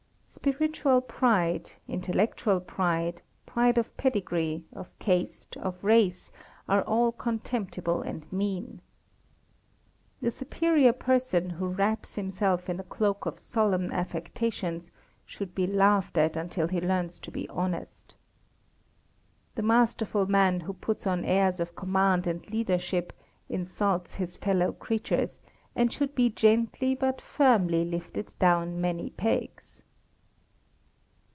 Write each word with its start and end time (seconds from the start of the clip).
Spiritual 0.33 1.01
pride, 1.01 1.71
intellectual 1.89 2.61
pride, 2.61 3.21
pride 3.45 3.77
of 3.77 3.95
pedigree, 3.97 4.63
of 4.73 4.97
caste, 4.97 5.55
of 5.57 5.83
race 5.83 6.31
are 6.69 6.81
all 6.83 7.11
contemptible 7.11 8.01
and 8.01 8.31
mean. 8.31 8.81
The 10.21 10.31
superior 10.31 10.93
person 10.93 11.51
who 11.51 11.67
wraps 11.67 12.15
himself 12.15 12.69
in 12.69 12.79
a 12.79 12.83
cloak 12.83 13.27
of 13.27 13.37
solemn 13.37 13.91
affectations 13.91 14.89
should 15.25 15.53
be 15.53 15.67
laughed 15.67 16.17
at 16.17 16.35
until 16.35 16.69
he 16.69 16.81
learns 16.81 17.19
to 17.19 17.29
be 17.29 17.47
honest. 17.49 18.15
The 19.55 19.61
masterful 19.63 20.25
man 20.25 20.61
who 20.61 20.73
puts 20.73 21.05
on 21.05 21.23
airs 21.23 21.59
of 21.59 21.75
command 21.75 22.25
and 22.25 22.49
leadership 22.49 23.13
insults 23.47 24.15
his 24.15 24.37
fellow 24.37 24.71
creatures, 24.71 25.39
and 25.75 25.93
should 25.93 26.15
be 26.15 26.29
gently 26.31 26.95
but 26.95 27.21
firmly 27.21 27.85
lifted 27.85 28.33
down 28.39 28.79
many 28.81 29.11
pegs. 29.11 29.83